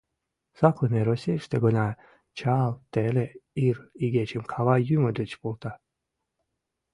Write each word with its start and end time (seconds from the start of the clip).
Саклыме 0.57 1.01
Российыште 1.09 1.55
гына 1.65 1.87
чал 2.37 2.71
теле 2.93 3.25
Ир 3.65 3.77
игечым 4.03 4.43
кава 4.51 4.75
юмо 4.95 5.09
деч 5.19 5.31
волта. 5.41 5.71